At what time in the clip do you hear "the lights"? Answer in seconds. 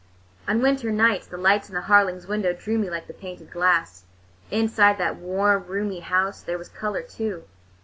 1.27-1.69